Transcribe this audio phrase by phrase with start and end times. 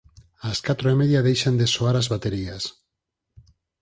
[0.49, 2.63] Ás catro e media deixan de soar as baterías.